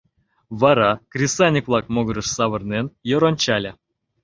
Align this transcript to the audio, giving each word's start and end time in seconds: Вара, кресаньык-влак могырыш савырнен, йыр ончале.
Вара, 0.61 0.91
кресаньык-влак 1.11 1.85
могырыш 1.93 2.27
савырнен, 2.35 2.85
йыр 3.09 3.23
ончале. 3.29 3.71